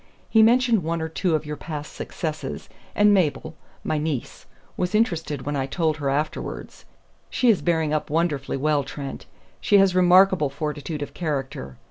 He 0.27 0.41
mentioned 0.41 0.81
one 0.81 0.99
or 0.99 1.07
two 1.07 1.35
of 1.35 1.45
your 1.45 1.55
past 1.57 1.93
successes, 1.93 2.69
and 2.95 3.13
Mabel 3.13 3.55
my 3.83 3.99
niece 3.99 4.47
was 4.75 4.95
interested 4.95 5.43
when 5.43 5.55
I 5.55 5.67
told 5.67 5.97
her 5.97 6.09
afterwards. 6.09 6.85
She 7.29 7.51
is 7.51 7.61
bearing 7.61 7.93
up 7.93 8.09
wonderfully 8.09 8.57
well, 8.57 8.83
Trent; 8.83 9.27
she 9.59 9.77
has 9.77 9.93
remarkable 9.93 10.49
fortitude 10.49 11.03
of 11.03 11.13
character. 11.13 11.77